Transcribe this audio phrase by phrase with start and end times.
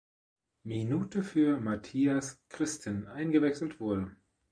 [0.63, 4.09] Minute für Mathias Christen eingewechselt wurde.